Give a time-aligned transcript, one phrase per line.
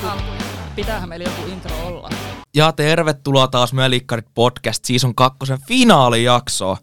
[0.00, 0.22] kun
[0.76, 2.10] pitäähän meillä joku intro olla.
[2.54, 6.76] Ja tervetuloa taas Mölikkarit podcast season kakkosen finaalijaksoon.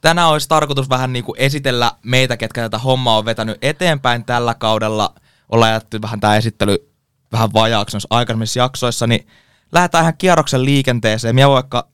[0.00, 4.54] Tänään olisi tarkoitus vähän niin kuin esitellä meitä, ketkä tätä hommaa on vetänyt eteenpäin tällä
[4.54, 5.14] kaudella.
[5.48, 6.92] Ollaan jätty vähän tämä esittely
[7.32, 9.26] vähän vajaaksi noissa aikaisemmissa jaksoissa, niin
[9.72, 11.34] lähdetään ihan kierroksen liikenteeseen.
[11.34, 11.88] Minä vaikka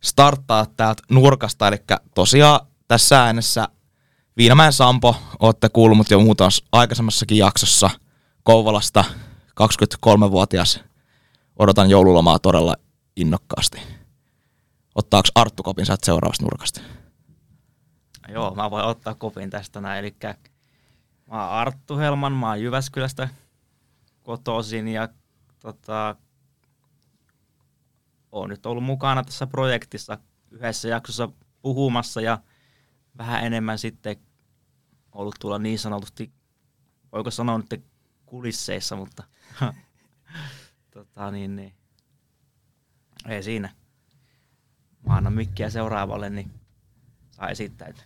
[0.00, 1.76] starttaa täältä nurkasta, eli
[2.14, 3.68] tosiaan tässä äänessä
[4.36, 7.90] Viinamäen Sampo, olette kuullut jo muutamassa aikaisemmassakin jaksossa
[8.42, 9.04] Kouvolasta,
[9.60, 10.80] 23-vuotias.
[11.58, 12.76] Odotan joululomaa todella
[13.16, 13.80] innokkaasti.
[14.94, 16.80] Ottaako Arttu kopin sä seuraavasta nurkasta?
[18.28, 19.98] Joo, mä voin ottaa kopin tästä näin.
[19.98, 20.16] Eli
[21.26, 23.28] mä oon Arttu Helman, mä oon Jyväskylästä
[24.22, 25.08] kotoisin ja
[25.60, 26.16] tota,
[28.32, 30.18] oon nyt ollut mukana tässä projektissa
[30.50, 31.28] yhdessä jaksossa
[31.62, 32.38] puhumassa ja
[33.18, 34.16] vähän enemmän sitten
[35.12, 36.32] ollut tuolla niin sanotusti,
[37.12, 37.84] voiko sanoa nyt
[38.26, 39.22] kulisseissa, mutta
[40.94, 41.74] tota, niin, niin.
[43.28, 43.74] ei siinä.
[45.06, 46.50] Mä annan mikkiä seuraavalle, niin
[47.30, 48.04] saa esittäytyä.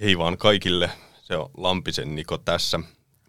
[0.00, 0.90] Hei vaan kaikille,
[1.22, 2.80] se on Lampisen Niko tässä.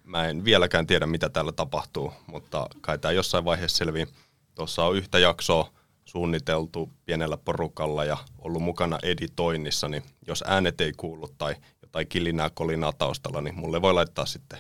[0.04, 4.08] Mä en vieläkään tiedä, mitä täällä tapahtuu, mutta kai tämä jossain vaiheessa selvii.
[4.56, 5.74] Tuossa on yhtä jaksoa
[6.06, 12.50] suunniteltu pienellä porukalla ja ollut mukana editoinnissa, niin jos äänet ei kuulu tai jotain kilinää
[12.54, 14.60] kolinaa taustalla, niin mulle voi laittaa sitten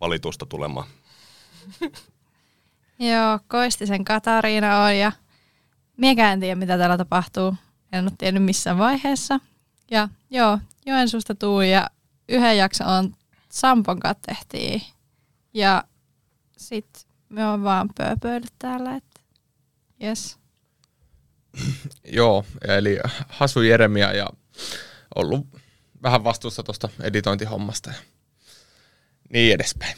[0.00, 0.86] valitusta tulemaan.
[3.10, 5.12] Joo, Koistisen Katariina on ja
[5.96, 7.54] miekään en tiedä, mitä täällä tapahtuu.
[7.92, 9.40] En ole tiennyt missään vaiheessa.
[9.90, 11.90] Ja joo, Joensuusta tuu ja
[12.28, 13.14] yhden jakson on
[13.52, 14.82] Sampon kanssa tehtiin.
[15.54, 15.84] Ja
[16.56, 19.20] sit me on vaan pööpöillyt täällä, että
[20.02, 20.38] yes.
[22.18, 24.26] Joo, eli Hasu Jeremia ja
[25.14, 25.46] ollut
[26.02, 27.96] vähän vastuussa tuosta editointihommasta ja
[29.32, 29.94] niin edespäin.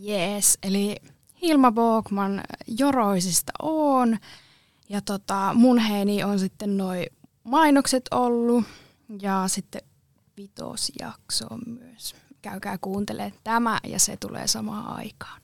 [0.00, 0.96] Jees, eli
[1.42, 4.18] Hilma Bogman Joroisista on.
[4.88, 7.06] Ja tota, mun heini on sitten noin
[7.44, 8.64] mainokset ollut
[9.22, 9.82] ja sitten
[10.36, 12.14] vitosjakso myös.
[12.42, 15.40] Käykää kuuntelemaan tämä ja se tulee samaan aikaan.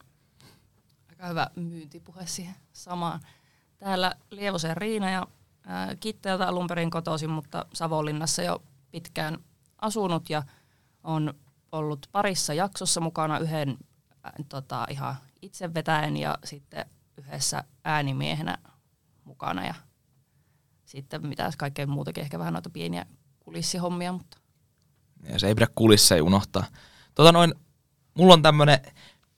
[1.11, 3.21] Aika hyvä myyntipuhe siihen samaan.
[3.79, 5.27] Täällä Lievosen Riina ja
[5.67, 9.39] ää, Kitteeltä alun perin kotoisin, mutta Savonlinnassa jo pitkään
[9.79, 10.43] asunut ja
[11.05, 11.35] on
[11.73, 13.79] ollut parissa jaksossa mukana yhden
[14.49, 16.87] tota, ihan itse vetäen ja sitten
[17.17, 18.59] yhdessä äänimiehenä
[19.25, 19.75] mukana ja
[20.85, 23.07] sitten mitä kaikkea muutakin, ehkä vähän noita pieniä
[23.41, 24.39] kulissihommia, mutta
[25.33, 26.65] Ja se ei pidä kulisseja unohtaa.
[27.15, 27.55] Tota noin,
[28.15, 28.79] mulla on tämmönen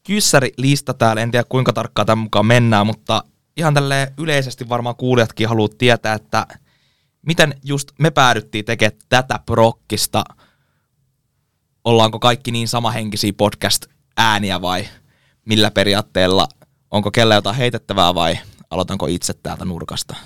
[0.06, 3.24] kyssärilista täällä, en tiedä kuinka tarkkaan tämän mukaan mennään, mutta
[3.56, 6.47] ihan tälle yleisesti varmaan kuulijatkin haluat tietää, että
[7.26, 10.24] miten just me päädyttiin tekemään tätä prokkista.
[11.84, 13.32] Ollaanko kaikki niin samahenkisiä
[14.16, 14.88] podcast-ääniä vai
[15.44, 16.49] millä periaatteella?
[16.91, 18.38] Onko kellä jotain heitettävää vai
[18.71, 20.16] aloitanko itse täältä nurkasta?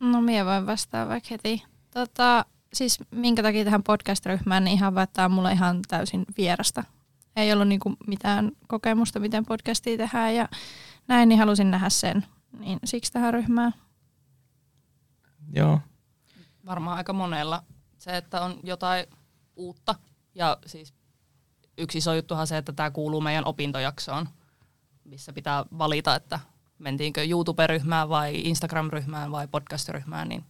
[0.00, 1.62] No mie voin vastaa vaikka heti.
[1.90, 2.44] Tota,
[2.74, 6.84] siis minkä takia tähän podcast-ryhmään, niin ihan on mulle ihan täysin vierasta.
[7.36, 10.48] Ei ollut niinku mitään kokemusta, miten podcastia tehdään ja
[11.08, 12.26] näin, niin halusin nähdä sen.
[12.58, 13.74] Niin siksi tähän ryhmään.
[15.54, 15.80] Joo.
[16.66, 17.62] varmaan aika monella
[17.98, 19.06] se, että on jotain
[19.56, 19.94] uutta.
[20.34, 20.94] Ja siis
[21.82, 24.28] yksi iso juttuhan se, että tämä kuuluu meidän opintojaksoon,
[25.04, 26.40] missä pitää valita, että
[26.78, 30.44] mentiinkö YouTube-ryhmään vai Instagram-ryhmään vai podcast-ryhmään, niin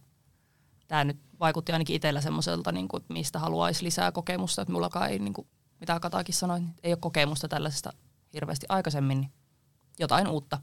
[0.87, 4.61] tämä nyt vaikutti ainakin itsellä semmoiselta, niin kuin, mistä haluaisi lisää kokemusta.
[4.61, 5.47] Että mullakaan ei, niin kuin,
[5.79, 7.93] mitä Katakin sanoi, niin ei ole kokemusta tällaisesta
[8.33, 9.31] hirveästi aikaisemmin, niin
[9.99, 10.59] jotain uutta.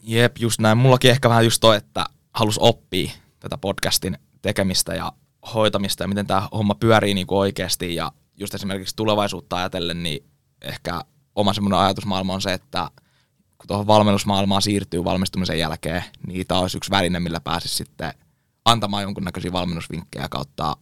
[0.00, 0.78] Jep, just näin.
[0.78, 3.10] Mullakin ehkä vähän just toi, että halus oppia
[3.40, 5.12] tätä podcastin tekemistä ja
[5.54, 7.94] hoitamista ja miten tämä homma pyörii niin kuin oikeasti.
[7.94, 10.26] Ja just esimerkiksi tulevaisuutta ajatellen, niin
[10.62, 11.00] ehkä
[11.34, 12.90] oma semmoinen ajatusmaailma on se, että
[13.58, 18.14] kun tuohon valmennusmaailmaan siirtyy valmistumisen jälkeen, niin tämä olisi yksi väline, millä pääsisi sitten
[18.64, 20.76] antamaan jonkunnäköisiä valmennusvinkkejä kautta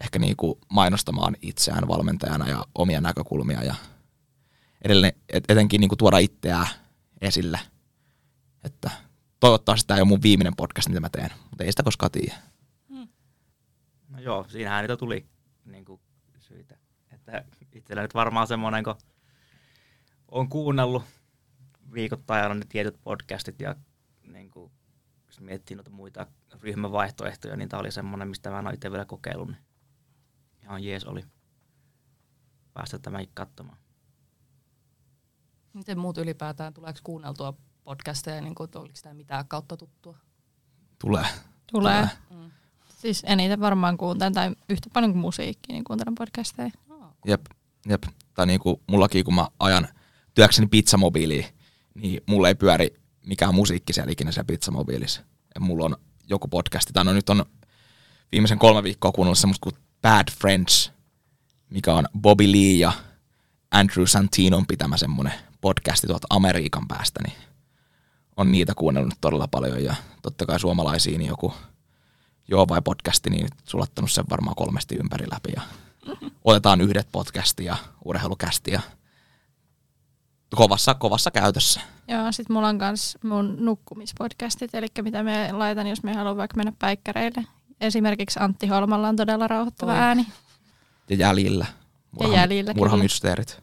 [0.00, 3.74] ehkä niin kuin mainostamaan itseään valmentajana ja omia näkökulmia ja
[4.84, 6.66] edelleen, et, etenkin niin kuin tuoda itseään
[7.20, 7.60] esille.
[8.64, 8.90] Että
[9.40, 12.49] toivottavasti tämä ei ole mun viimeinen podcast, mitä mä teen, mutta ei sitä koskaan tiedä.
[14.20, 15.26] No joo, siinähän niitä tuli
[15.64, 16.00] niin kuin,
[16.38, 16.78] syitä.
[17.12, 18.94] Että itsellä nyt varmaan semmoinen, kun
[20.28, 21.02] on kuunnellut
[21.92, 23.76] viikoittain aina ne tietyt podcastit ja
[24.26, 24.72] niin kuin,
[25.26, 26.26] jos miettii noita muita
[26.60, 29.48] ryhmävaihtoehtoja, niin tämä oli semmoinen, mistä mä en ole itse vielä kokeillut.
[29.48, 29.58] Niin
[30.62, 31.24] ihan jees oli
[32.74, 33.78] päästä tämänkin katsomaan.
[35.72, 40.18] Miten muut ylipäätään, tuleeko kuunneltua podcasteja, niin kuin, oliko sitä mitään kautta tuttua?
[40.98, 41.26] Tulee.
[41.72, 42.08] Tulee.
[42.30, 42.50] Mm.
[43.00, 46.70] Siis eniten varmaan kuuntelen, tai yhtä paljon kuin musiikkia, niin kuuntelen podcasteja.
[47.26, 47.46] Jep.
[47.88, 48.02] Jep.
[48.34, 49.88] Tai niin kuin mullakin, kun mä ajan
[50.34, 51.46] työkseni pizzamobiiliin,
[51.94, 52.94] niin mulla ei pyöri
[53.26, 55.22] mikään musiikki siellä ikinä siellä pizzamobiilissa.
[55.54, 55.96] Ja mulla on
[56.28, 57.44] joku podcasti, tai no nyt on
[58.32, 60.92] viimeisen kolme viikkoa kuunnellut semmoista kuin Bad Friends,
[61.70, 62.92] mikä on Bobby Lee ja
[63.70, 67.36] Andrew Santinon pitämä semmoinen podcasti tuolta Amerikan päästä, niin
[68.36, 71.54] on niitä kuunnellut todella paljon ja totta kai suomalaisiin niin joku
[72.50, 75.62] Joo vai podcasti, niin sulattanut sen varmaan kolmesti ympäri läpi ja
[76.44, 78.80] otetaan yhdet podcasti ja urheilukästi ja
[80.56, 81.80] kovassa, kovassa käytössä.
[82.08, 86.56] Joo, sit mulla on kans mun nukkumispodcastit, eli mitä me laitan, jos me haluan vaikka
[86.56, 87.44] mennä päikkäreille.
[87.80, 89.98] Esimerkiksi Antti Holmalla on todella rauhoittava Oi.
[89.98, 90.26] ääni.
[91.10, 91.66] Ja jäljillä.
[92.20, 92.74] Ja jäljillä.
[92.74, 93.62] Murhamysteerit.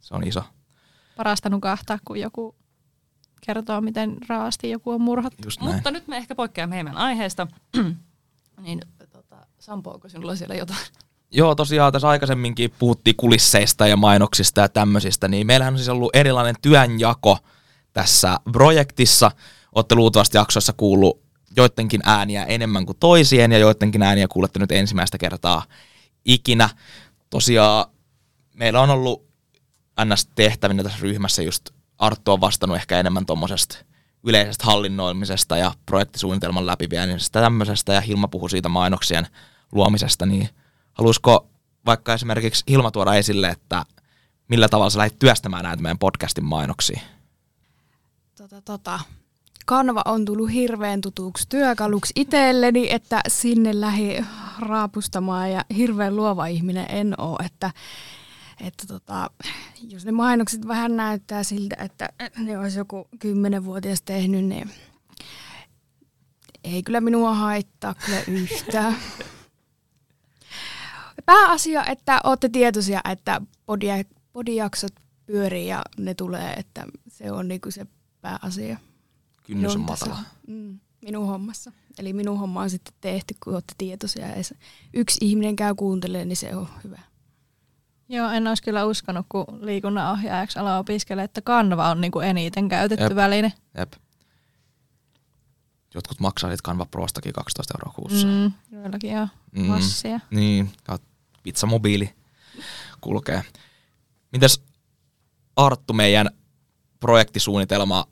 [0.00, 0.42] Se on iso.
[1.16, 2.54] Parasta nukahtaa, kun joku
[3.46, 5.48] kertoo, miten raasti joku on murhattu.
[5.60, 7.46] Mutta nyt me ehkä poikkeamme hieman aiheesta.
[8.60, 8.80] niin,
[9.12, 10.86] tota, Sampo, onko sinulla siellä jotain?
[11.30, 16.16] Joo, tosiaan tässä aikaisemminkin puhuttiin kulisseista ja mainoksista ja tämmöisistä, niin meillähän on siis ollut
[16.16, 17.38] erilainen työnjako
[17.92, 19.30] tässä projektissa.
[19.74, 21.24] Olette luultavasti jaksoissa kuullut
[21.56, 25.64] joidenkin ääniä enemmän kuin toisien ja joidenkin ääniä kuulette nyt ensimmäistä kertaa
[26.24, 26.68] ikinä.
[27.30, 27.86] Tosiaan
[28.54, 29.26] meillä on ollut
[30.04, 30.26] ns.
[30.34, 33.78] tehtävinä tässä ryhmässä just Arttu on vastannut ehkä enemmän tuommoisesta
[34.24, 39.26] yleisestä hallinnoimisesta ja projektisuunnitelman läpiviemisestä tämmöisestä ja Hilma puhui siitä mainoksien
[39.72, 40.48] luomisesta, niin
[40.92, 41.46] haluaisiko
[41.86, 43.84] vaikka esimerkiksi Hilma tuoda esille, että
[44.48, 47.00] millä tavalla sä lähdit työstämään näitä meidän podcastin mainoksia?
[48.38, 49.00] Tota, tota.
[49.66, 54.24] Kanva on tullut hirveän tutuksi työkaluksi itselleni, että sinne lähi
[54.58, 57.70] raapustamaan ja hirveän luova ihminen en ole, että,
[58.60, 59.30] että tota,
[59.88, 62.08] jos ne mainokset vähän näyttää siltä, että
[62.38, 64.70] ne olisi joku kymmenenvuotias tehnyt, niin
[66.64, 68.96] ei kyllä minua haittaa kyllä yhtään.
[71.26, 73.94] Pääasia, että olette tietoisia, että podia,
[74.32, 74.92] podijaksot
[75.26, 77.86] pyörii ja ne tulee, että se on niinku se
[78.20, 78.78] pääasia.
[79.46, 80.18] Kynnys on matala.
[80.46, 81.72] Mm, minun hommassa.
[81.98, 84.26] Eli minun homma on sitten tehty, kun olette tietoisia.
[84.26, 84.34] Ja
[84.94, 87.00] yksi ihminen käy kuuntelemaan, niin se on hyvä.
[88.08, 93.04] Joo, en olisi kyllä uskonut, kun liikunnanohjaajaksi ala opiskella, että kanva on niinku eniten käytetty
[93.04, 93.14] Jep.
[93.14, 93.52] väline.
[93.78, 93.92] Jep.
[95.94, 98.26] Jotkut maksaa siitä Canva Prostakin 12 euroa kuussa.
[98.26, 99.66] Mm, joillakin joo, Mm.
[99.66, 100.20] massia.
[100.30, 101.08] Niin, kautta
[101.42, 102.14] pizzamobiili
[103.00, 103.42] kulkee.
[104.32, 104.62] Mitäs
[105.56, 106.30] Arttu, meidän
[107.00, 108.06] projektisuunnitelma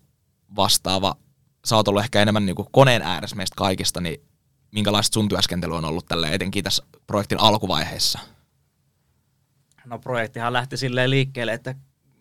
[0.56, 1.16] vastaava,
[1.64, 4.20] sä oot ollut ehkä enemmän niinku koneen ääressä meistä kaikista, niin
[4.70, 8.18] minkälaista sun työskentely on ollut tälle etenkin tässä projektin alkuvaiheessa?
[9.86, 11.74] No projektihan lähti silleen liikkeelle, että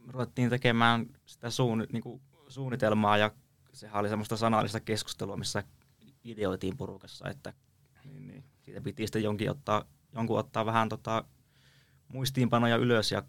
[0.08, 3.31] ruvettiin tekemään sitä suun, niin kuin suunnitelmaa ja
[3.74, 5.63] sehän oli semmoista sanallista keskustelua, missä
[6.24, 7.54] ideoitiin porukassa, että
[8.06, 11.24] niin, niin, siitä piti sitten jonkin ottaa, jonkun ottaa vähän tota,
[12.08, 13.24] muistiinpanoja ylös ja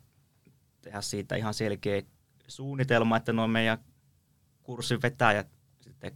[0.80, 2.02] tehdä siitä ihan selkeä
[2.48, 3.78] suunnitelma, että nuo meidän
[4.62, 5.48] kurssin vetäjät
[5.80, 6.12] sitten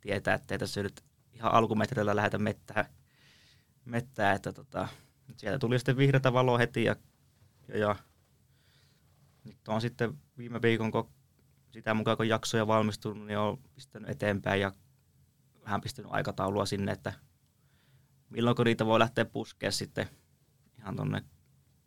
[0.00, 2.88] tietää, että ei tässä nyt ihan alkumetreillä lähdetä mettää,
[3.84, 4.88] mettää että tota,
[5.36, 6.96] sieltä tuli sitten vihreätä valoa heti ja
[7.72, 7.96] ja, ja
[9.44, 11.10] nyt on sitten viime viikon, kun
[11.70, 14.72] sitä mukaan kun jaksoja valmistunut, niin on pistänyt eteenpäin ja
[15.64, 17.12] vähän pistänyt aikataulua sinne, että
[18.30, 20.08] milloin niitä voi lähteä puskea sitten
[20.78, 21.22] ihan tuonne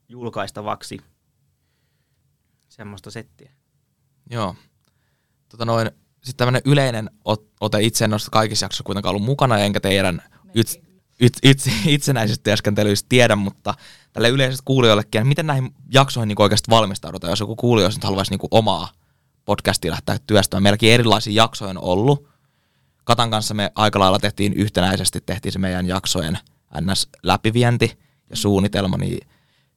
[0.10, 1.00] julkaistavaksi
[2.70, 3.52] semmoista settiä.
[4.30, 4.56] Joo.
[5.50, 9.58] Tota noin, sitten tämmöinen yleinen ot- ote itse en noista kaikissa jaksoissa kuitenkaan ollut mukana,
[9.58, 10.22] enkä teidän
[10.56, 10.80] yts,
[11.20, 13.74] yts, yts, itsenäisistä työskentelyistä tiedä, mutta
[14.14, 18.32] tälle yleisesti kuulijoillekin, että miten näihin jaksoihin niin oikeasti valmistaudutaan, jos joku kuulija nyt haluaisi
[18.32, 18.90] niin omaa
[19.46, 20.64] podcastia lähteä työstämään.
[20.64, 22.28] Meilläkin erilaisia jaksoja on ollut.
[23.04, 26.40] Katan kanssa me aika lailla tehtiin yhtenäisesti, tehtiin se meidän jaksojen
[26.82, 27.10] ns.
[27.24, 29.28] läpivienti ja suunnitelma, niin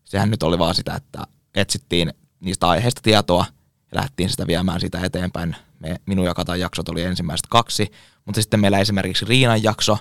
[0.05, 3.45] sehän nyt oli vaan sitä, että etsittiin niistä aiheista tietoa
[3.93, 5.57] ja lähdettiin sitä viemään sitä eteenpäin.
[5.79, 7.93] Me, minun ja Katan jaksot oli ensimmäiset kaksi,
[8.25, 9.99] mutta sitten meillä esimerkiksi Riinan jakso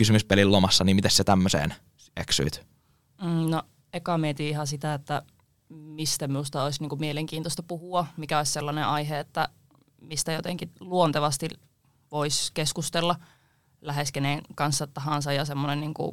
[0.00, 1.74] kysymyspelin lomassa, niin miten se tämmöiseen
[2.16, 2.66] eksyit?
[3.22, 5.22] Mm, No, eka mietin ihan sitä, että
[5.68, 9.48] mistä minusta olisi niinku mielenkiintoista puhua, mikä olisi sellainen aihe, että
[10.00, 11.48] mistä jotenkin luontevasti
[12.12, 13.16] voisi keskustella
[13.80, 16.12] lähes kenen kanssa tahansa ja semmoinen, niinku,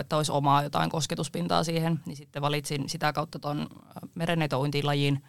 [0.00, 3.66] että olisi omaa jotain kosketuspintaa siihen, niin sitten valitsin sitä kautta tuon
[4.14, 5.24] merenneitointilajin,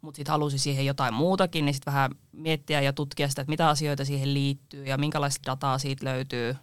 [0.00, 3.68] mutta sitten halusin siihen jotain muutakin, niin sitten vähän miettiä ja tutkia sitä, että mitä
[3.68, 6.56] asioita siihen liittyy ja minkälaista dataa siitä löytyy.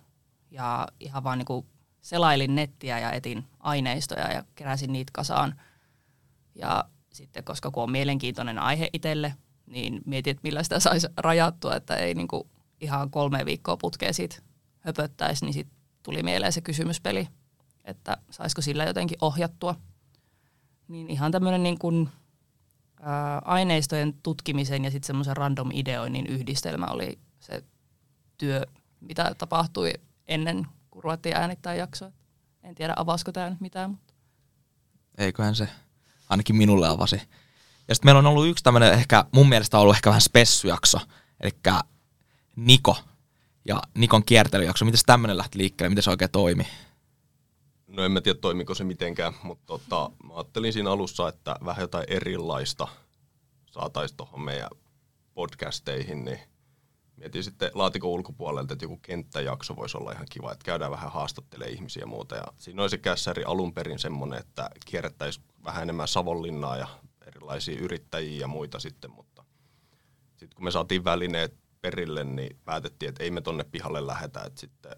[0.51, 1.65] Ja ihan vaan niinku
[2.01, 5.61] selailin nettiä ja etin aineistoja ja keräsin niitä kasaan.
[6.55, 11.75] Ja sitten, koska kun on mielenkiintoinen aihe itselle, niin mietin, että millä sitä saisi rajattua,
[11.75, 12.49] että ei niinku
[12.81, 14.35] ihan kolme viikkoa putkea siitä
[14.79, 17.27] höpöttäisi, niin sitten tuli mieleen se kysymyspeli,
[17.85, 19.75] että saisiko sillä jotenkin ohjattua.
[20.87, 22.09] niin ihan tämmöinen niin kuin,
[23.01, 27.63] ää, aineistojen tutkimisen ja sitten semmoisen random ideoinnin yhdistelmä oli se
[28.37, 28.65] työ,
[28.99, 29.93] mitä tapahtui
[30.29, 32.11] ennen kuin ruvettiin äänittää jaksoa.
[32.63, 34.13] En tiedä, avasko tämä nyt mitään, mutta
[35.17, 35.67] Eiköhän se
[36.29, 37.15] ainakin minulle avasi.
[37.87, 40.99] Ja sitten meillä on ollut yksi tämmöinen ehkä, mun mielestä on ollut ehkä vähän spessujakso,
[41.39, 41.51] eli
[42.55, 42.97] Niko
[43.65, 44.85] ja Nikon kiertelyjakso.
[44.85, 46.67] Miten tämmöinen lähti liikkeelle, miten se oikein toimi?
[47.87, 51.81] No en mä tiedä toimiko se mitenkään, mutta tota, mä ajattelin siinä alussa, että vähän
[51.81, 52.87] jotain erilaista
[53.71, 54.69] saataisiin tuohon meidän
[55.33, 56.39] podcasteihin, niin
[57.19, 61.73] mietin sitten laatikon ulkopuolelta, että joku kenttäjakso voisi olla ihan kiva, että käydään vähän haastattelemaan
[61.73, 62.35] ihmisiä ja muuta.
[62.35, 66.87] Ja siinä oli se kässäri alun perin semmoinen, että kierrettäisiin vähän enemmän Savonlinnaa ja
[67.27, 69.43] erilaisia yrittäjiä ja muita sitten, mutta
[70.37, 74.59] sitten kun me saatiin välineet perille, niin päätettiin, että ei me tonne pihalle lähetä, että
[74.59, 74.95] sitten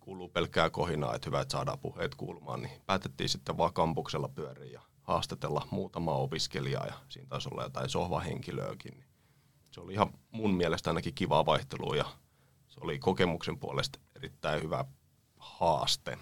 [0.00, 4.72] kuuluu pelkkää kohinaa, että hyvä, että saadaan puheet kuulumaan, niin päätettiin sitten vaan kampuksella pyöriä
[4.72, 9.04] ja haastatella muutamaa opiskelijaa ja siinä taisi olla jotain sohvahenkilöäkin.
[9.76, 12.04] Se oli ihan mun mielestä ainakin kivaa vaihtelua ja
[12.68, 14.84] se oli kokemuksen puolesta erittäin hyvä
[15.38, 16.18] haaste.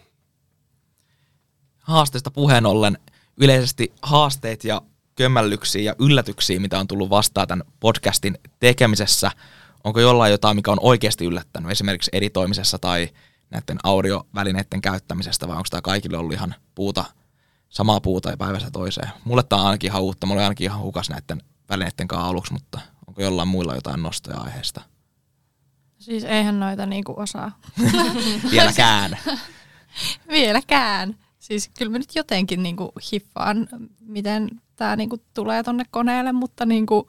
[1.79, 2.99] Haasteesta puheen ollen
[3.37, 4.83] yleisesti haasteet ja
[5.15, 9.31] kömmellyksiä ja yllätyksiä, mitä on tullut vastaan tämän podcastin tekemisessä.
[9.85, 13.09] Onko jollain jotain, mikä on oikeasti yllättänyt, esimerkiksi editoimisessa tai
[13.51, 17.05] näiden audiovälineiden käyttämisestä, vai onko tämä kaikille ollut ihan puuta,
[17.69, 19.11] samaa puuta ja päivästä toiseen?
[19.25, 22.53] Mulle tämä on ainakin ihan uutta, mulla oli ainakin ihan hukas näiden välineiden kanssa aluksi,
[22.53, 22.81] mutta
[23.15, 24.81] onko jollain muilla jotain nostoja aiheesta?
[25.99, 27.59] Siis eihän noita niinku osaa.
[28.51, 29.19] Vieläkään.
[30.29, 31.19] Vieläkään.
[31.39, 33.69] Siis kyllä mä nyt jotenkin niinku hiffaan,
[34.01, 37.07] miten tämä niinku tulee tonne koneelle, mutta niinku,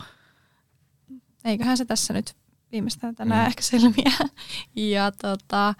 [1.46, 2.36] eiköhän se tässä nyt
[2.72, 3.48] viimeistään tänään mm.
[3.48, 4.12] ehkä selviä.
[4.76, 5.74] Ja tota,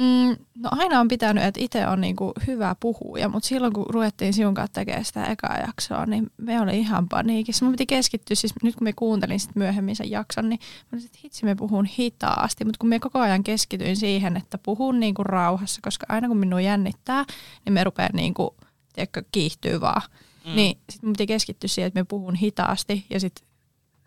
[0.00, 4.32] mm, no aina on pitänyt, että itse on niinku hyvä puhuja, mutta silloin kun ruvettiin
[4.34, 7.64] sinun kanssa tekemään sitä ekaa jaksoa, niin me oli ihan paniikissa.
[7.64, 11.04] Mun piti keskittyä, siis nyt kun me kuuntelin sit myöhemmin sen jakson, niin mä olin,
[11.06, 15.24] että hitsi me puhun hitaasti, mutta kun me koko ajan keskityin siihen, että puhun niinku
[15.24, 17.24] rauhassa, koska aina kun minua jännittää,
[17.64, 18.56] niin me rupean niinku,
[18.92, 20.02] tiedätkö, kiihtyy vaan.
[20.46, 20.56] Mm.
[20.56, 23.46] Niin sitten mun piti keskittyä siihen, että me puhun hitaasti ja sitten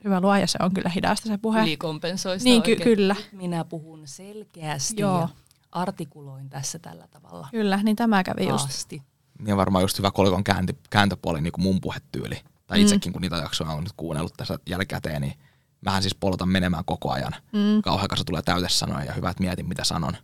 [0.04, 1.62] hyvä luoja, se on kyllä hidasta se puhe.
[1.62, 2.96] ylikompensoi sitä Niin, ky- oikein.
[2.96, 3.16] kyllä.
[3.32, 5.20] Minä puhun selkeästi Joo.
[5.20, 5.30] ja
[5.74, 7.48] artikuloin tässä tällä tavalla.
[7.52, 8.70] Kyllä, niin tämä kävi just.
[8.70, 9.04] Asti.
[9.40, 12.42] niin varmaan just hyvä kolikon käänti, kääntöpuoli niin kuin mun puhetyyli.
[12.68, 12.82] Tai Mm.
[12.84, 15.34] itsekin, kun niitä jaksoja on nyt kuunnellut tässä jälkikäteen, niin
[15.82, 17.34] mähän siis polotan menemään koko ajan.
[17.52, 17.82] Mm.
[17.84, 20.18] Kauhean kanssa tulee täytesanoja ja hyvä, että mietin mitä sanon.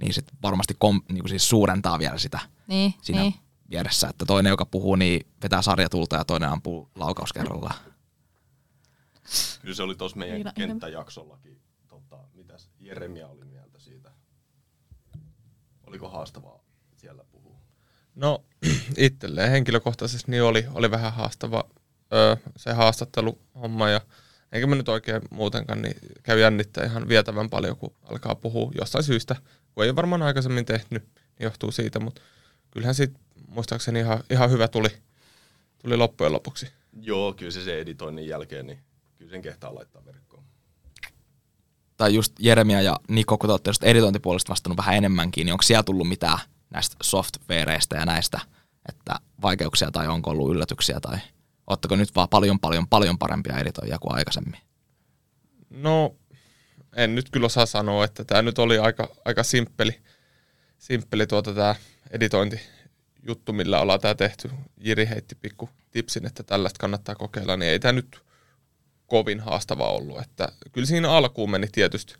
[0.00, 3.34] Niin sit varmasti kom, niin kuin siis suurentaa vielä sitä Niin, siinä niin.
[3.70, 7.74] vieressä, että toinen, joka puhuu, niin vetää sarjatulta ja toinen ampuu laukauskerrallaan.
[9.62, 11.60] Kyllä se oli tuossa meidän Liina, kenttäjaksollakin.
[11.88, 13.40] Tota, mitäs Jeremia oli?
[15.90, 16.64] Oliko haastavaa
[16.96, 17.58] siellä puhua?
[18.14, 18.44] No
[18.96, 21.64] itselleen henkilökohtaisesti niin oli, oli vähän haastava
[22.12, 24.00] öö, se haastatteluhomma ja
[24.52, 29.04] eikä mä nyt oikein muutenkaan, niin käy jännittää ihan vietävän paljon, kun alkaa puhua jostain
[29.04, 29.36] syystä.
[29.74, 31.02] Kun ei ole varmaan aikaisemmin tehnyt, niin
[31.40, 32.20] johtuu siitä, mutta
[32.70, 33.18] kyllähän siitä
[33.48, 34.88] muistaakseni ihan, ihan hyvä tuli,
[35.82, 36.72] tuli loppujen lopuksi.
[37.00, 38.78] Joo, kyllä se, se editoinnin jälkeen, niin
[39.18, 40.29] kyllä sen kehtaa laittaa verkkoon.
[42.00, 45.62] Tai just Jeremia ja Niko, kun te olette just editointipuolesta vastannut vähän enemmänkin, niin onko
[45.62, 46.38] siellä tullut mitään
[46.70, 48.40] näistä softwareista ja näistä,
[48.88, 51.18] että vaikeuksia tai onko ollut yllätyksiä tai
[51.66, 54.60] ootteko nyt vaan paljon paljon paljon parempia editoijia kuin aikaisemmin?
[55.70, 56.14] No,
[56.96, 60.00] en nyt kyllä osaa sanoa, että tämä nyt oli aika, aika simppeli,
[60.78, 61.74] simppeli tuota tämä
[62.10, 64.50] editointijuttu, millä ollaan tämä tehty.
[64.76, 68.29] Jiri heitti pikku tipsin, että tällaista kannattaa kokeilla, niin ei tämä nyt
[69.10, 70.20] kovin haastava ollut.
[70.20, 72.14] Että kyllä siinä alkuun meni tietysti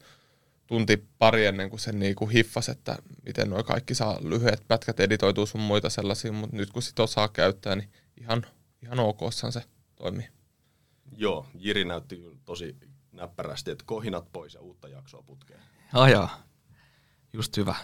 [0.67, 5.47] tunti pari ennen kuin sen niinku hiffas, että miten nuo kaikki saa lyhyet pätkät editoituu
[5.47, 8.47] sun muita sellaisia, mutta nyt kun sit osaa käyttää, niin ihan,
[8.83, 9.63] ihan okossahan se
[9.97, 10.29] toimii.
[11.17, 12.77] Joo, Jiri näytti tosi
[13.13, 15.61] näppärästi, että kohinat pois ja uutta jaksoa putkeen.
[15.93, 16.43] Ajaa,
[17.33, 17.75] just hyvä.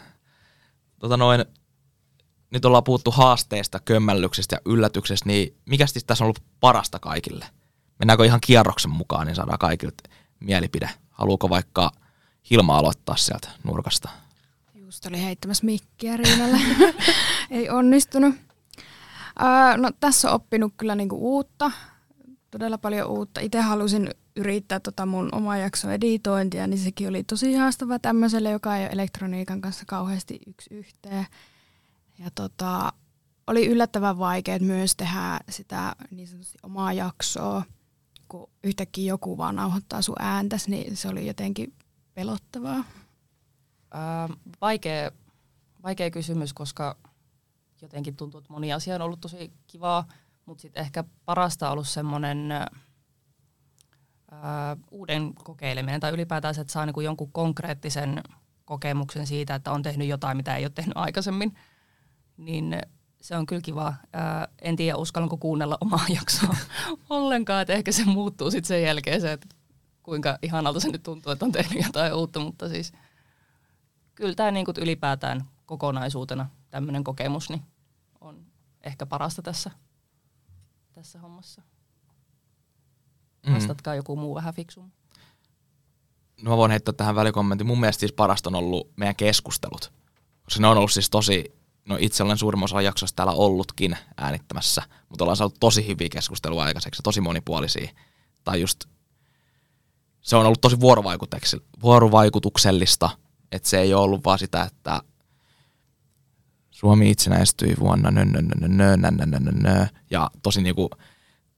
[0.98, 1.44] Tota noin,
[2.50, 7.46] nyt ollaan puhuttu haasteista, kömmällyksistä ja yllätyksestä, niin mikä siis tässä on ollut parasta kaikille?
[7.98, 10.08] Mennäänkö ihan kierroksen mukaan, niin saadaan kaikilta
[10.40, 10.90] mielipide.
[11.10, 11.92] Haluuko vaikka
[12.50, 14.08] Hilma aloittaa sieltä nurkasta?
[14.74, 16.60] Just oli heittämässä mikkiä Riinalle.
[17.50, 18.34] Ei onnistunut.
[19.42, 21.70] Öö, no tässä on oppinut kyllä niinku uutta,
[22.50, 23.40] todella paljon uutta.
[23.40, 28.76] Itse halusin yrittää tota mun oma jakson editointia, niin sekin oli tosi haastava tämmöiselle, joka
[28.76, 31.26] ei ole elektroniikan kanssa kauheasti yksi yhteen.
[32.18, 32.92] Ja tota,
[33.46, 37.62] oli yllättävän vaikea myös tehdä sitä niin sanotusti omaa jaksoa,
[38.28, 41.75] kun yhtäkkiä joku vaan nauhoittaa sun ääntäs, niin se oli jotenkin
[42.14, 42.85] pelottavaa.
[43.90, 44.28] Ää,
[44.61, 45.11] vaikea,
[45.83, 46.97] vaikea kysymys, koska
[47.83, 50.06] jotenkin tuntuu, että moni asia on ollut tosi kivaa,
[50.47, 52.49] Mutta sitten ehkä parasta on ollut semmoinen
[54.90, 58.23] uuden kokeileminen tai ylipäätään se, että saa niinku jonkun konkreettisen
[58.64, 61.54] kokemuksen siitä, että on tehnyt jotain, mitä ei ole tehnyt aikaisemmin.
[62.37, 62.80] Niin
[63.26, 63.95] se on kyllä kiva.
[64.12, 66.56] Ää, en tiedä, uskallanko kuunnella omaa jaksoa
[67.11, 69.47] ollenkaan, että ehkä se muuttuu sitten sen jälkeen se, että
[70.02, 72.92] kuinka ihanalta se nyt tuntuu, että on tehnyt jotain uutta, mutta siis
[74.14, 77.62] kyllä tämä niin ylipäätään kokonaisuutena tämmöinen kokemus niin
[78.21, 78.47] on
[78.83, 79.71] ehkä parasta tässä,
[80.92, 81.62] tässä hommassa.
[83.47, 83.54] Mm.
[83.54, 84.92] Vastatkaa joku muu vähän fiksummin.
[86.42, 87.66] No mä voin heittää tähän välikommentin.
[87.66, 89.92] Mun mielestä siis parasta on ollut meidän keskustelut.
[90.45, 91.55] Koska ne on ollut siis tosi,
[91.87, 96.64] no itse olen suurimman osan jaksosta täällä ollutkin äänittämässä, mutta ollaan saatu tosi hyviä keskustelua
[96.64, 97.88] aikaiseksi, tosi monipuolisia.
[98.45, 98.85] Tai just,
[100.21, 100.76] se on ollut tosi
[101.83, 103.11] vuorovaikutuksellista,
[103.52, 105.02] että se ei ole ollut vaan sitä, että
[106.71, 110.90] Suomi itsenäistyi vuonna nö, nö, nö, nö, nö, nö, nö, nö, ja tosi niinku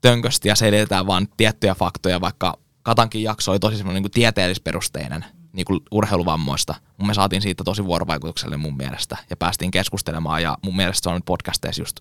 [0.01, 5.25] tönkösti ja selitetään vaan tiettyjä faktoja, vaikka Katankin jakso oli tosi semmoinen niin tieteellisperusteinen
[5.59, 6.75] niin kuin urheiluvammoista.
[7.07, 11.15] Me saatiin siitä tosi vuorovaikutuksellinen mun mielestä ja päästiin keskustelemaan ja mun mielestä se on
[11.15, 12.01] nyt podcasteissa just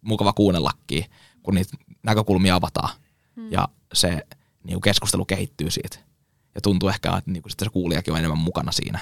[0.00, 1.04] mukava kuunnellakin,
[1.42, 2.88] kun niitä näkökulmia avataan
[3.36, 3.52] hmm.
[3.52, 4.08] ja se
[4.64, 5.98] niin kuin keskustelu kehittyy siitä.
[6.54, 8.98] Ja tuntuu ehkä, että niin kuin sitten se kuulijakin on enemmän mukana siinä,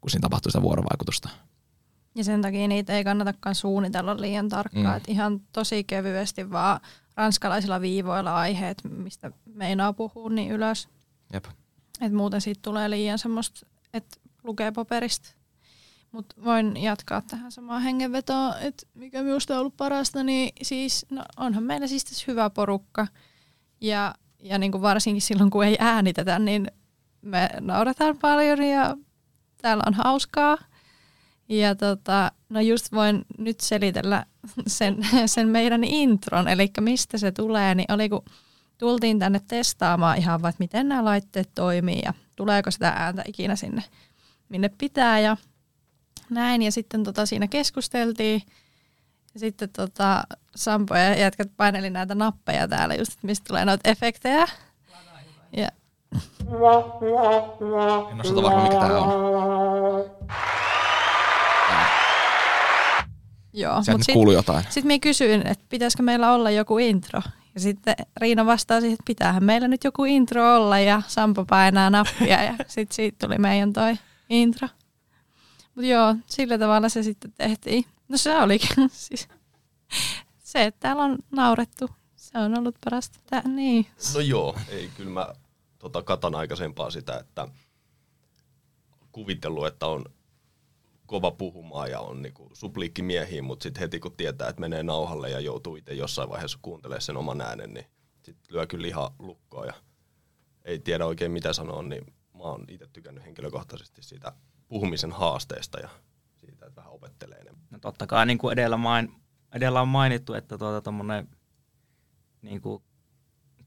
[0.00, 1.28] kun siinä tapahtuu sitä vuorovaikutusta.
[2.14, 4.96] Ja sen takia niitä ei kannatakaan suunnitella liian tarkkaan, mm.
[4.96, 6.80] että ihan tosi kevyesti vaan
[7.16, 10.88] ranskalaisilla viivoilla aiheet, mistä meinaa puhua, niin ylös.
[11.32, 11.44] Jep.
[12.00, 15.28] Et muuten siitä tulee liian semmoista, että lukee paperista.
[16.12, 21.24] Mutta voin jatkaa tähän samaan hengenvetoon, että mikä minusta on ollut parasta, niin siis no
[21.36, 23.06] onhan meillä siis tässä hyvä porukka.
[23.80, 26.66] Ja, ja niin kuin varsinkin silloin, kun ei äänitetä, niin
[27.22, 28.96] me nauretaan paljon ja
[29.62, 30.58] täällä on hauskaa.
[31.48, 34.26] Ja tota, no just voin nyt selitellä
[34.66, 38.24] sen, sen meidän intron, eli mistä se tulee, niin oli kun
[38.78, 43.56] tultiin tänne testaamaan ihan vaan, että miten nämä laitteet toimii ja tuleeko sitä ääntä ikinä
[43.56, 43.84] sinne,
[44.48, 45.36] minne pitää ja
[46.30, 46.62] näin.
[46.62, 48.42] Ja sitten tota, siinä keskusteltiin
[49.34, 50.24] ja sitten tota,
[50.56, 54.46] Sampo ja jätkät paineli näitä nappeja täällä just, että mistä tulee noita efektejä.
[55.56, 55.68] Ja...
[58.10, 60.10] En osata varmaan mikä tää on.
[63.52, 63.82] Joo,
[64.32, 64.64] jotain.
[64.64, 67.22] Sitten minä kysyin, että pitäisikö meillä olla joku intro.
[67.56, 71.90] Ja sitten Riina vastaa siihen, että pitäähän meillä nyt joku intro olla ja Sampo painaa
[71.90, 73.96] nappia ja sitten siitä tuli meidän toi
[74.28, 74.68] intro.
[75.74, 77.84] Mutta joo, sillä tavalla se sitten tehtiin.
[78.08, 79.28] No se olikin siis
[80.38, 81.90] se, että täällä on naurettu.
[82.16, 83.18] Se on ollut parasta.
[83.26, 83.86] Tää, niin.
[84.14, 85.28] No joo, ei kyllä mä
[85.78, 87.48] tota, katan aikaisempaa sitä, että
[89.12, 90.04] kuvitellut, että on
[91.06, 95.40] kova puhumaan ja on niinku supliikkimiehiä, mutta sitten heti kun tietää, että menee nauhalle ja
[95.40, 97.86] joutuu itse jossain vaiheessa kuuntelemaan sen oman äänen, niin
[98.22, 99.74] sitten lyö kyllä liha lukkoon ja
[100.64, 104.32] ei tiedä oikein mitä sanoa, niin mä oon itse tykännyt henkilökohtaisesti siitä
[104.68, 105.88] puhumisen haasteesta ja
[106.36, 107.66] siitä, että vähän opettelee enemmän.
[107.70, 109.12] No totta kai niin kuin edellä, main,
[109.52, 110.92] edellä on mainittu, että tuota,
[112.42, 112.82] niin kuin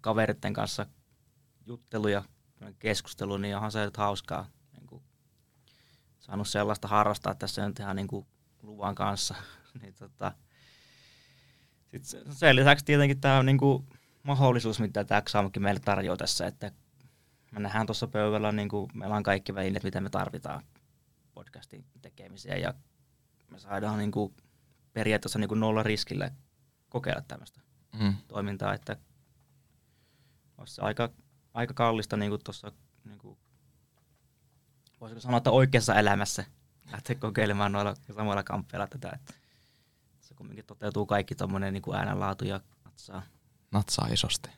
[0.01, 0.85] kaveritten kanssa
[1.65, 2.23] juttelu ja
[2.79, 4.47] keskustelu, niin onhan se hauskaa
[6.29, 8.27] saanut sellaista harrastaa tässä nyt ihan niin kuin
[8.63, 9.35] luvan kanssa.
[9.81, 10.31] niin tota,
[11.91, 13.87] sit sen lisäksi tietenkin tämä on niin kuin
[14.23, 16.71] mahdollisuus, mitä tämä Xamkin meille tarjoaa tässä, että
[17.51, 20.63] me nähdään tuossa pöydällä, niin kuin meillä on kaikki välineet, mitä me tarvitaan
[21.33, 22.73] podcastin tekemiseen ja
[23.51, 24.33] me saadaan niin kuin
[24.93, 26.31] periaatteessa niin kuin nolla riskillä
[26.89, 27.61] kokeilla tämmöistä
[27.99, 28.13] mm.
[28.27, 28.97] toimintaa, että
[30.57, 31.09] olisi aika,
[31.53, 32.71] aika kallista niin kuin tuossa
[33.05, 33.37] niin kuin
[35.01, 36.45] voisiko sanoa, että oikeassa elämässä
[36.91, 39.11] lähteä kokeilemaan noilla samoilla kamppeilla tätä.
[39.15, 39.33] Että
[40.19, 43.23] se kumminkin toteutuu kaikki tuommoinen niin äänenlaatu ja natsaa.
[43.71, 44.49] Natsaa isosti.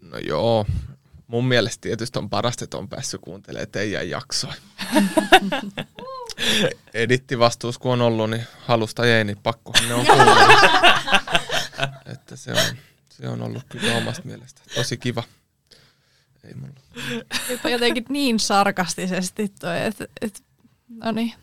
[0.00, 0.66] No joo,
[1.26, 4.54] mun mielestä tietysti on parasta, että on päässyt kuuntelemaan teidän jaksoa.
[6.94, 10.06] Edittivastuus kun on ollut, niin halusta jäi, niin pakko ne on
[12.12, 12.76] että se on,
[13.08, 15.22] se on ollut kyllä omasta mielestä tosi kiva
[16.44, 16.74] ei mulla.
[17.50, 20.44] Jopa jotenkin niin sarkastisesti toi, että et,
[20.88, 21.34] no niin.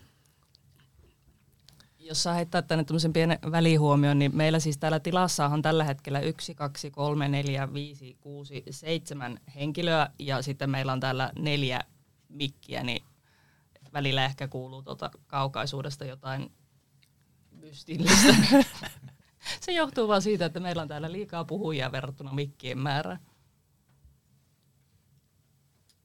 [1.99, 6.19] Jos saa heittää tänne tämmöisen pienen välihuomion, niin meillä siis täällä tilassa on tällä hetkellä
[6.19, 11.81] 1, 2, 3, 4, 5, 6, 7 henkilöä ja sitten meillä on täällä neljä
[12.29, 13.03] mikkiä, niin
[13.93, 16.51] välillä ehkä kuuluu tuota kaukaisuudesta jotain
[17.51, 18.35] mystillistä.
[19.61, 23.19] Se johtuu vaan siitä, että meillä on täällä liikaa puhujia verrattuna mikkien määrään.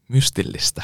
[0.09, 0.83] Mystillistä.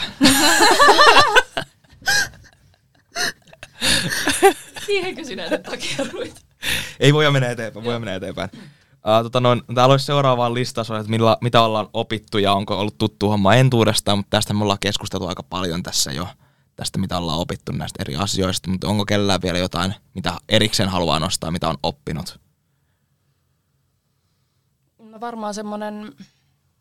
[4.87, 6.47] Siihenkö sinä nyt takerruit?
[7.01, 8.51] Ei voi mennä eteenpäin, voi mennä eteenpäin.
[8.55, 12.99] Uh, tota noin, täällä olisi seuraavaan listaus, että millä, mitä ollaan opittu ja onko ollut
[12.99, 16.29] tuttu homma entuudestaan, mutta tästä me ollaan keskusteltu aika paljon tässä jo,
[16.77, 21.19] tästä mitä ollaan opittu näistä eri asioista, mutta onko kellään vielä jotain, mitä erikseen haluaa
[21.19, 22.41] nostaa, mitä on oppinut?
[24.99, 26.13] No varmaan semmoinen,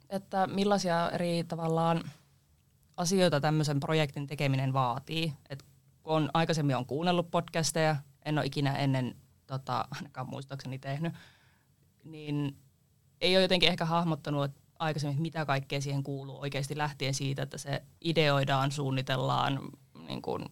[0.10, 2.04] että millaisia eri tavallaan
[3.00, 5.34] asioita tämmöisen projektin tekeminen vaatii.
[5.50, 5.64] Et
[6.04, 9.16] kun on, aikaisemmin on kuunnellut podcasteja, en ole ikinä ennen
[9.48, 11.14] tota, ainakaan muistaakseni tehnyt,
[12.04, 12.58] niin
[13.22, 17.58] ei ole jotenkin ehkä hahmottanut aikaisemmin, että mitä kaikkea siihen kuuluu oikeasti lähtien siitä, että
[17.58, 19.60] se ideoidaan, suunnitellaan,
[20.08, 20.46] niin kuin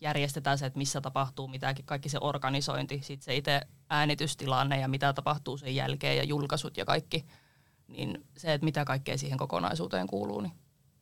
[0.00, 5.12] järjestetään se, että missä tapahtuu mitäkin, kaikki se organisointi, sitten se itse äänitystilanne ja mitä
[5.12, 7.26] tapahtuu sen jälkeen ja julkaisut ja kaikki,
[7.88, 10.52] niin se, että mitä kaikkea siihen kokonaisuuteen kuuluu, niin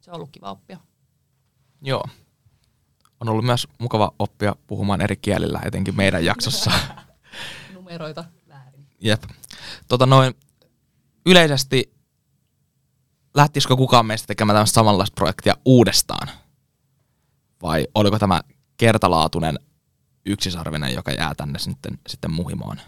[0.03, 0.79] se on ollut kiva oppia.
[1.83, 2.05] Joo.
[3.21, 6.71] On ollut myös mukava oppia puhumaan eri kielillä, etenkin meidän jaksossa.
[7.75, 8.87] Numeroita väärin.
[9.01, 9.23] Jep.
[9.89, 10.35] Tota noin,
[11.27, 11.95] yleisesti
[13.35, 16.29] lähtisikö kukaan meistä tekemään tämmöistä samanlaista projektia uudestaan?
[17.63, 18.41] Vai oliko tämä
[18.77, 19.59] kertalaatuinen
[20.27, 22.81] yksisarvinen, joka jää tänne sitten, sitten muhimoon?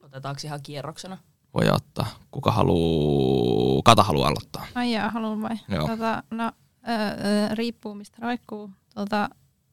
[0.00, 1.18] Otetaanko ihan kierroksena?
[1.58, 2.06] Voi ottaa.
[2.30, 4.66] Kuka haluaa, Kata haluaa aloittaa.
[4.74, 5.56] Ai jaa, haluan vai?
[5.68, 5.86] Joo.
[5.88, 6.52] Tota, no,
[6.88, 8.70] öö, riippuu mistä roikkuu.
[8.94, 9.28] Tota,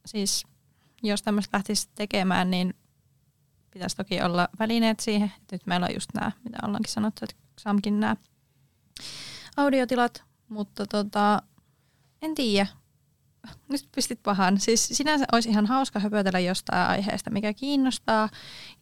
[0.06, 0.46] siis
[1.02, 2.74] jos tämmöistä lähtisi tekemään, niin
[3.70, 5.32] pitäisi toki olla välineet siihen.
[5.52, 8.16] Nyt meillä on just nämä, mitä ollaankin sanottu, että Samkin nämä
[9.56, 11.42] audiotilat, mutta tota,
[12.22, 12.66] en tiedä.
[13.68, 14.60] Nyt pistit pahan.
[14.60, 18.28] Siis sinänsä olisi ihan hauska höpötellä jostain aiheesta, mikä kiinnostaa.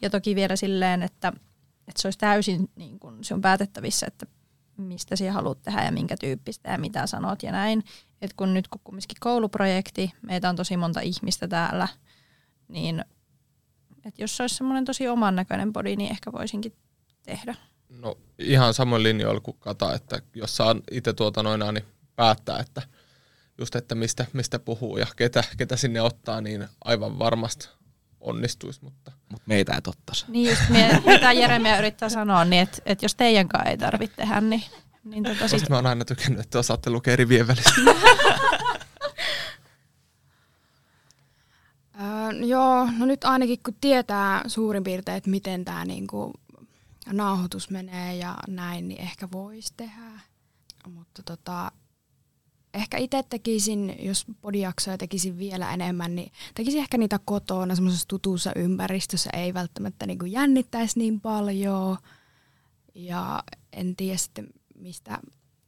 [0.03, 1.33] Ja toki vielä silleen, että,
[1.89, 4.27] että se olisi täysin niin kuin, se on päätettävissä, että
[4.77, 7.85] mistä sinä haluat tehdä ja minkä tyyppistä ja mitä sanot ja näin.
[8.23, 11.89] Et kun nyt kun kumminkin kouluprojekti, meitä on tosi monta ihmistä täällä,
[12.69, 13.05] niin
[14.05, 16.73] et jos se olisi semmoinen tosi oman näköinen body, niin ehkä voisinkin
[17.23, 17.55] tehdä.
[17.89, 21.85] No ihan samoin linjoilla kuin Kata, että jos saa itse tuota noina, niin
[22.17, 22.83] päättää, että
[23.59, 27.69] just että mistä, mistä puhuu ja ketä, ketä sinne ottaa, niin aivan varmasti
[28.25, 30.25] onnistuisi, mutta Mutta meitä et ottaisi.
[30.29, 34.41] Niin just mie- mitä Jeremia yrittää sanoa, niin että et jos teidänkaan ei tarvitse tehdä,
[34.41, 34.63] niin,
[35.05, 37.71] niin tota sit, mä oon aina tykännyt, että osaatte lukea rivien välistä.
[42.01, 46.33] Öö, joo, no nyt ainakin kun tietää suurin piirtein, että miten tämä niinku
[47.13, 50.21] nauhoitus menee ja näin, niin ehkä voisi tehdä.
[50.95, 51.73] Mutta tota,
[52.75, 58.53] ehkä itse tekisin, jos podijaksoja tekisin vielä enemmän, niin tekisin ehkä niitä kotona semmoisessa tutussa
[58.57, 61.97] ympäristössä, ei välttämättä niinku jännittäisi niin paljon.
[62.95, 65.19] Ja en tiedä sitten, mistä,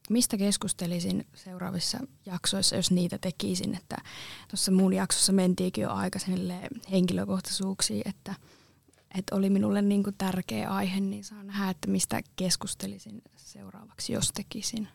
[0.09, 3.75] mistä keskustelisin seuraavissa jaksoissa, jos niitä tekisin.
[3.75, 3.97] Että
[4.47, 6.19] tuossa mun jaksossa mentiinkin jo aika
[6.91, 8.35] henkilökohtaisuuksiin, että,
[9.17, 14.31] että oli minulle niin kuin tärkeä aihe, niin saa nähdä, että mistä keskustelisin seuraavaksi, jos
[14.33, 14.87] tekisin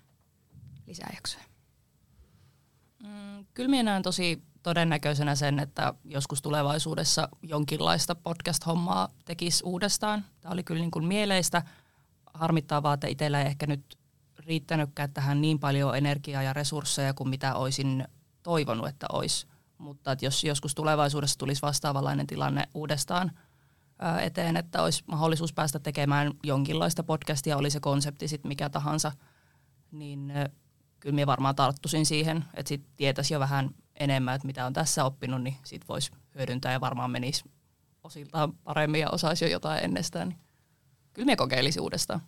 [0.87, 1.52] lisäjaksoja.
[3.03, 10.25] Mm, kyllä minä näen tosi todennäköisenä sen, että joskus tulevaisuudessa jonkinlaista podcast-hommaa tekisi uudestaan.
[10.41, 11.63] Tämä oli kyllä niin kuin mieleistä.
[12.35, 13.99] Harmittaa vaan, että itsellä ei ehkä nyt
[14.39, 18.05] riittänytkään tähän niin paljon energiaa ja resursseja kuin mitä olisin
[18.43, 19.47] toivonut, että olisi.
[19.79, 23.33] Mutta että jos joskus tulevaisuudessa tulisi vastaavanlainen tilanne uudestaan
[24.21, 29.13] eteen, että olisi mahdollisuus päästä tekemään jonkinlaista podcastia, oli se konsepti sitten mikä tahansa,
[29.93, 30.33] niin
[31.03, 35.05] kyllä minä varmaan tarttuisin siihen, että sitten tietäisi jo vähän enemmän, että mitä on tässä
[35.05, 37.45] oppinut, niin sitten voisi hyödyntää ja varmaan menisi
[38.05, 40.29] osiltaan paremmin ja osaisi jo jotain ennestään.
[40.29, 40.39] Niin
[41.13, 42.23] kyllä minä kokeilisin uudestaan.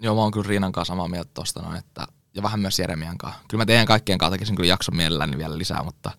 [0.00, 3.18] Joo, mä oon kyllä Riinan kanssa samaa mieltä tosta noin, että, ja vähän myös Jeremian
[3.18, 3.40] kanssa.
[3.48, 6.10] Kyllä mä teidän kaikkien kanssa tekisin kyllä jakson mielelläni vielä lisää, mutta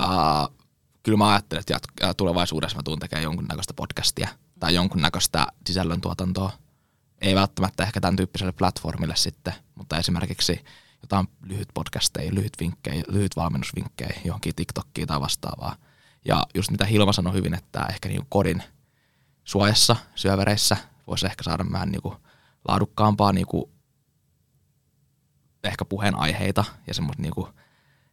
[0.00, 0.56] uh,
[1.02, 4.28] kyllä mä ajattelen, että jat- äh, tulevaisuudessa mä tuun tekemään jonkunnäköistä podcastia
[4.60, 6.52] tai jonkunnäköistä sisällöntuotantoa.
[7.20, 10.64] Ei välttämättä ehkä tämän tyyppiselle platformille sitten, mutta esimerkiksi
[11.02, 15.76] jotain lyhyt podcasteja, lyhyt vinkkejä, lyhyt valmennusvinkkejä johonkin TikTokkiin tai vastaavaa.
[16.24, 18.62] Ja just mitä Hilma sanoi hyvin, että ehkä niin kodin
[19.44, 20.76] suojassa, syövereissä
[21.06, 22.14] voisi ehkä saada vähän niin
[22.68, 23.70] laadukkaampaa niin kuin
[25.64, 27.52] ehkä puheenaiheita ja semmoista niin kuin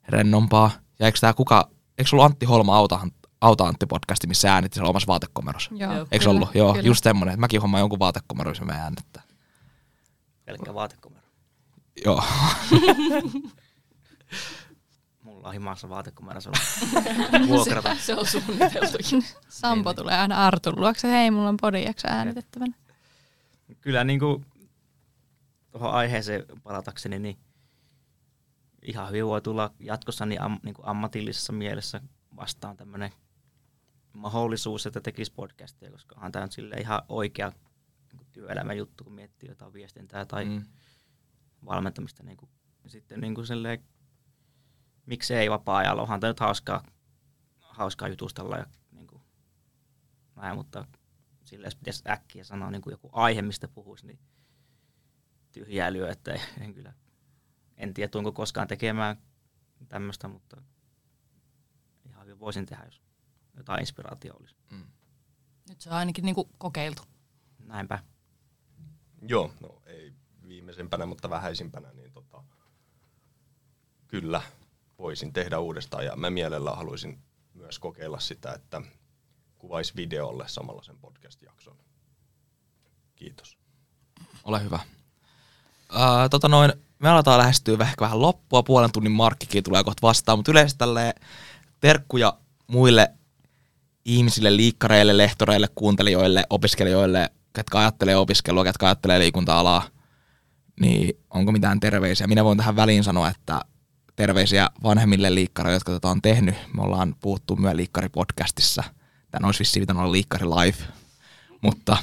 [0.09, 0.71] rennompaa.
[0.99, 3.07] Ja eikö tämä kuka, eikö sulla Antti Holma auta,
[3.45, 5.71] auta Antti podcasti, missä äänitti siellä omassa vaatekomerossa?
[5.73, 6.07] joo, Joo.
[6.11, 6.55] Eikö kyllä, ollut?
[6.55, 6.87] Joo, kyllä.
[6.87, 9.23] just semmoinen, että mäkin hommaan jonkun vaatekomero, missä me äänittää.
[10.45, 11.25] Pelkkä vaatekomero.
[12.05, 12.23] Joo.
[15.23, 16.55] Mulla on himassa vaatekomero, se on
[17.47, 17.95] vuokrata.
[17.95, 19.25] Se on suunniteltukin.
[19.49, 22.73] Sampo Niin, tulee aina Artun luokse, hei mulla on podijakso äänitettävänä.
[23.81, 24.45] Kyllä niin kuin
[25.71, 27.37] tuohon aiheeseen palatakseni, niin
[28.81, 32.01] ihan hyvin voi tulla jatkossa niin, am, niin kuin ammatillisessa mielessä
[32.35, 33.11] vastaan tämmöinen
[34.15, 37.51] mahdollisuus, että tekisi podcastia, koska onhan tämä nyt sille ihan oikea
[38.13, 40.65] niin työelämän juttu, kun miettii jotain viestintää tai mm.
[41.65, 42.23] valmentamista.
[42.23, 42.51] Niin kuin,
[42.87, 43.83] sitten niin kuin silleen,
[45.05, 46.83] miksei vapaa-ajalla, onhan tämä nyt hauskaa,
[47.59, 49.21] hauskaa jutustella ja niin kuin,
[50.35, 50.87] näin, mutta
[51.43, 54.19] silleen jos pitäisi äkkiä sanoa niin kuin joku aihe, mistä puhuisi, niin
[55.51, 56.93] tyhjää lyö, että en kyllä,
[57.77, 59.17] en tiedä tuonko koskaan tekemään
[59.89, 60.61] tämmöistä, mutta
[62.05, 63.04] ihan hyvin voisin tehdä, jos
[63.57, 64.55] jotain inspiraatio olisi.
[64.71, 64.85] Mm.
[65.69, 67.01] Nyt se on ainakin niin kuin kokeiltu.
[67.65, 67.99] Näinpä.
[69.21, 70.13] Joo, no ei
[70.47, 72.43] viimeisempänä, mutta vähäisimpänä, niin tota,
[74.07, 74.41] kyllä
[74.97, 76.05] voisin tehdä uudestaan.
[76.05, 77.19] Ja mä mielellä haluaisin
[77.53, 78.81] myös kokeilla sitä, että
[79.57, 81.77] kuvaisi videolle samalla sen podcast-jakson.
[83.15, 83.57] Kiitos.
[84.43, 84.79] Ole hyvä.
[85.93, 90.39] Uh, tota noin, me aletaan lähestyä ehkä vähän loppua, puolen tunnin markkikin tulee kohta vastaan,
[90.39, 91.13] mutta yleensä tälleen
[91.79, 92.37] terkkuja
[92.67, 93.13] muille
[94.05, 99.87] ihmisille, liikkareille, lehtoreille, kuuntelijoille, opiskelijoille, ketkä ajattelee opiskelua, ketkä ajattelee liikunta-alaa,
[100.79, 102.27] niin onko mitään terveisiä?
[102.27, 103.61] Minä voin tähän väliin sanoa, että
[104.15, 106.55] terveisiä vanhemmille liikkareille, jotka tätä on tehnyt.
[106.73, 108.83] Me ollaan puhuttu myös liikkaripodcastissa.
[109.31, 110.77] Tämä olisi vissiin pitänyt olla liikkari live,
[111.61, 111.97] mutta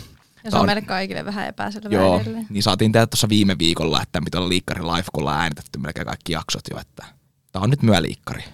[0.45, 2.47] ja se on, on meille kaikille vähän epäselvää Joo, edelleen.
[2.51, 6.07] niin saatiin tehdä tuossa viime viikolla, että pitää olla liikkari live, kun ollaan äänitetty melkein
[6.07, 7.05] kaikki jaksot jo, että
[7.53, 8.45] tämä on nyt myö liikkari.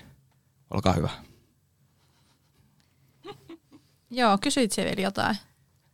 [0.70, 1.10] Olkaa hyvä.
[4.10, 5.36] Joo, kysyit se vielä jotain.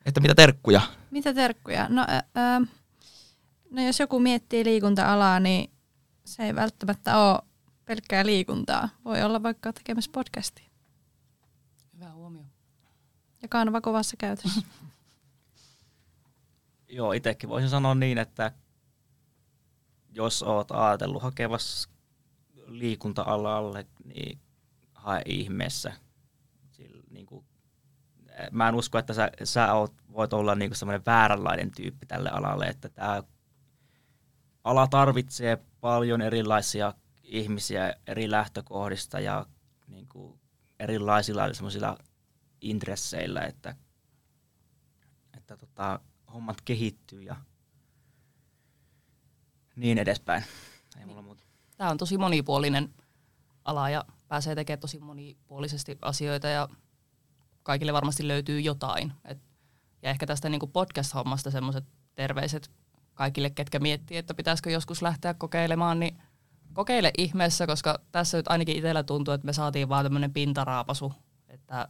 [0.06, 0.80] Että mitä terkkuja?
[1.10, 1.86] Mitä terkkuja?
[1.88, 2.68] No, äh,
[3.70, 5.70] no jos joku miettii liikunta-alaa, niin
[6.24, 7.38] se ei välttämättä ole
[7.84, 8.88] pelkkää liikuntaa.
[9.04, 10.70] Voi olla vaikka tekemässä podcastia.
[11.94, 12.44] Hyvä huomio.
[13.42, 14.62] Ja kanva kovassa käytössä.
[16.88, 18.52] Joo, itsekin voisin sanoa niin, että
[20.12, 21.88] jos oot ajatellut hakevassa
[22.66, 24.38] liikunta-alalle, niin
[24.94, 25.92] hae ihmeessä.
[26.70, 27.44] Sillä, niin kuin,
[28.50, 32.66] mä en usko, että sä, sä oot, voit olla niin semmoinen vääränlainen tyyppi tälle alalle,
[32.66, 33.22] että tämä
[34.64, 39.46] ala tarvitsee paljon erilaisia ihmisiä eri lähtökohdista ja
[39.88, 40.40] niin kuin
[40.78, 41.98] erilaisilla semmoisilla
[42.60, 43.76] intresseillä, että,
[45.36, 46.00] että tota,
[46.32, 47.36] hommat kehittyy ja
[49.76, 50.44] niin edespäin.
[51.00, 51.44] Ei mulla muuta.
[51.76, 52.94] Tämä on tosi monipuolinen
[53.64, 56.68] ala ja pääsee tekemään tosi monipuolisesti asioita ja
[57.64, 59.12] kaikille varmasti löytyy jotain.
[59.24, 59.38] Et,
[60.02, 62.70] ja ehkä tästä niin podcast-hommasta semmoiset terveiset
[63.14, 66.18] kaikille, ketkä miettii, että pitäisikö joskus lähteä kokeilemaan, niin
[66.72, 71.12] kokeile ihmeessä, koska tässä nyt ainakin itsellä tuntuu, että me saatiin vaan tämmöinen pintaraapasu,
[71.48, 71.88] että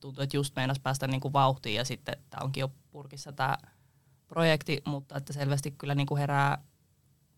[0.00, 3.58] tuntuu, että just meinas päästä niin kuin vauhtiin ja sitten tämä onkin jo purkissa tämä
[4.28, 6.58] projekti, mutta että selvästi kyllä niin kuin herää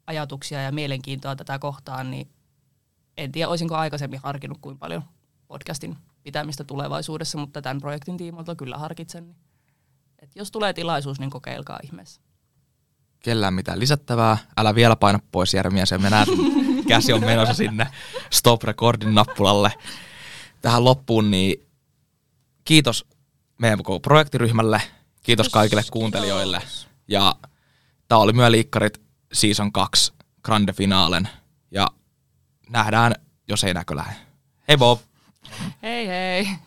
[0.07, 2.31] ajatuksia ja mielenkiintoa tätä kohtaan, niin
[3.17, 5.03] en tiedä, olisinko aikaisemmin harkinnut kuin paljon
[5.49, 9.25] podcastin pitämistä tulevaisuudessa, mutta tämän projektin tiimoilta kyllä harkitsen.
[9.25, 9.37] Niin.
[10.19, 12.21] Et jos tulee tilaisuus, niin kokeilkaa ihmeessä.
[13.21, 14.39] Kellään mitään lisättävää.
[14.57, 16.25] Älä vielä paina pois Jeremiä, se menee.
[16.89, 17.87] Käsi on menossa sinne
[18.31, 19.73] stop recordin nappulalle.
[20.63, 21.67] Tähän loppuun, niin
[22.65, 23.07] kiitos
[23.59, 24.83] meidän koko projektiryhmälle,
[25.23, 26.63] kiitos kaikille kuuntelijoille.
[27.09, 27.37] Ja
[28.09, 29.01] tämä oli myös Liikkarit
[29.33, 31.29] Season 2 Grande Finalen.
[31.71, 31.87] Ja
[32.71, 33.15] nähdään,
[33.49, 34.17] jos ei näkö lähde.
[34.69, 35.01] Hei Bob!
[35.81, 36.59] Hei hei!